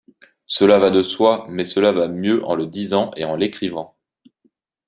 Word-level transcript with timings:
Cela 0.47 0.79
va 0.79 0.89
de 0.89 1.03
soi 1.03 1.45
mais 1.47 1.63
cela 1.63 1.91
va 1.91 2.07
mieux 2.07 2.43
en 2.45 2.55
le 2.55 2.65
disant 2.65 3.11
et 3.17 3.23
en 3.23 3.35
l’écrivant. 3.35 3.95